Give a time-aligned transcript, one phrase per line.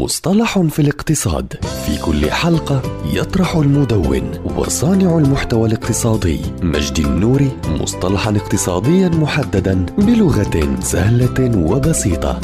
[0.00, 1.52] مصطلح في الاقتصاد.
[1.86, 11.70] في كل حلقة يطرح المدون وصانع المحتوى الاقتصادي مجدي النوري مصطلحا اقتصاديا محددا بلغة سهلة
[11.70, 12.40] وبسيطة.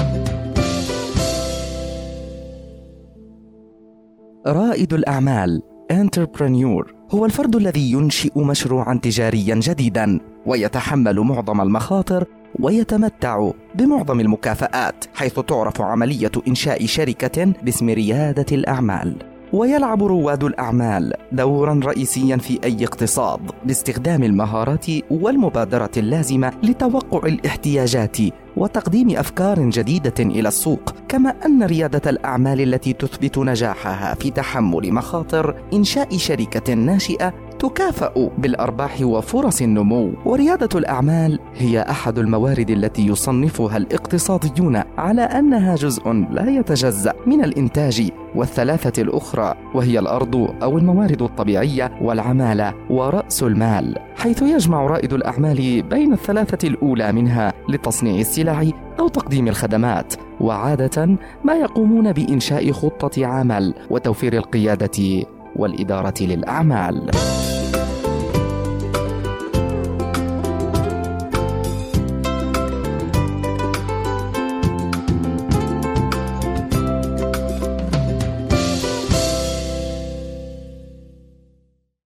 [4.46, 12.24] رائد الأعمال انتربرنيور هو الفرد الذي ينشئ مشروعا تجاريا جديدا ويتحمل معظم المخاطر
[12.60, 19.16] ويتمتع بمعظم المكافآت حيث تعرف عملية إنشاء شركة باسم ريادة الأعمال.
[19.52, 28.16] ويلعب رواد الأعمال دورا رئيسيا في أي اقتصاد باستخدام المهارات والمبادرة اللازمة لتوقع الاحتياجات
[28.56, 30.94] وتقديم أفكار جديدة إلى السوق.
[31.08, 39.02] كما أن ريادة الأعمال التي تثبت نجاحها في تحمل مخاطر إنشاء شركة ناشئة تكافأ بالأرباح
[39.02, 40.12] وفرص النمو.
[40.24, 48.10] وريادة الأعمال هي أحد الموارد التي يصنفها الاقتصاديون على أنها جزء لا يتجزأ من الإنتاج.
[48.34, 53.98] والثلاثة الأخرى وهي الأرض أو الموارد الطبيعية والعمالة ورأس المال.
[54.16, 58.64] حيث يجمع رائد الأعمال بين الثلاثة الأولى منها لتصنيع السلع
[59.00, 60.14] أو تقديم الخدمات.
[60.40, 67.10] وعادة ما يقومون بإنشاء خطة عمل وتوفير القيادة والإدارة للأعمال.